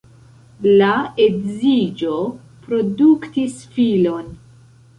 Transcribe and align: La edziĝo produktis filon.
La 0.79 0.93
edziĝo 1.25 2.15
produktis 2.65 3.63
filon. 3.79 4.37